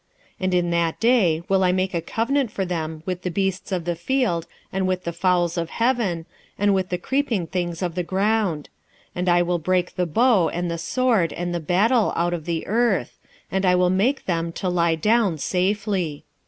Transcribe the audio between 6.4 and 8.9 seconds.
and with the creeping things of the ground: